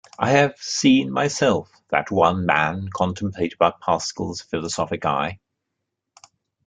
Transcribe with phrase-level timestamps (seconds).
[0.17, 5.37] I have seen myself that one man contemplated by Pascal's philosophic eye.